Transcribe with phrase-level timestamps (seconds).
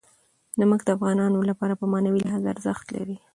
[0.59, 3.17] نمک د افغانانو لپاره په معنوي لحاظ ارزښت لري.